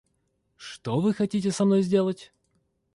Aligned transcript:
Что 0.57 0.99
вы 0.99 1.13
хотите 1.13 1.51
со 1.51 1.63
мной 1.63 1.83
сделать? 1.83 2.33